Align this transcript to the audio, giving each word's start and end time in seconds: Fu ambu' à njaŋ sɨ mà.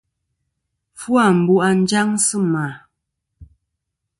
Fu 0.99 1.11
ambu' 1.25 1.63
à 1.67 1.69
njaŋ 1.81 2.09
sɨ 2.25 2.37
mà. 2.53 2.65